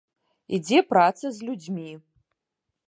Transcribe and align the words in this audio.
Ідзе 0.57 0.79
праца 0.93 1.25
з 1.37 1.51
людзьмі. 1.51 1.91